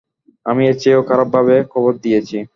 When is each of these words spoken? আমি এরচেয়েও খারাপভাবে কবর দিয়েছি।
আমি 0.45 0.61
এরচেয়েও 0.67 1.07
খারাপভাবে 1.09 1.55
কবর 1.73 1.93
দিয়েছি। 2.03 2.37